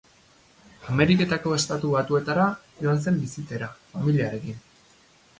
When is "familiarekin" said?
3.91-4.57